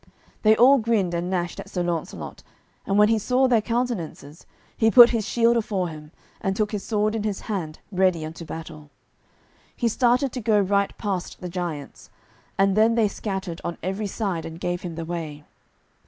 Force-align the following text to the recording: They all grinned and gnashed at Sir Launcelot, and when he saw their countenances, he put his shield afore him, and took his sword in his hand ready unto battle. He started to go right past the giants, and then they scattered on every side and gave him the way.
They 0.41 0.55
all 0.55 0.79
grinned 0.79 1.13
and 1.13 1.29
gnashed 1.29 1.59
at 1.59 1.69
Sir 1.69 1.83
Launcelot, 1.83 2.41
and 2.87 2.97
when 2.97 3.09
he 3.09 3.19
saw 3.19 3.47
their 3.47 3.61
countenances, 3.61 4.47
he 4.75 4.89
put 4.89 5.11
his 5.11 5.27
shield 5.27 5.57
afore 5.57 5.89
him, 5.89 6.09
and 6.41 6.55
took 6.55 6.71
his 6.71 6.83
sword 6.83 7.13
in 7.13 7.21
his 7.21 7.41
hand 7.41 7.77
ready 7.91 8.25
unto 8.25 8.43
battle. 8.43 8.89
He 9.75 9.87
started 9.87 10.31
to 10.31 10.41
go 10.41 10.59
right 10.59 10.97
past 10.97 11.39
the 11.39 11.49
giants, 11.49 12.09
and 12.57 12.75
then 12.75 12.95
they 12.95 13.07
scattered 13.07 13.61
on 13.63 13.77
every 13.83 14.07
side 14.07 14.43
and 14.43 14.59
gave 14.59 14.81
him 14.81 14.95
the 14.95 15.05
way. 15.05 15.43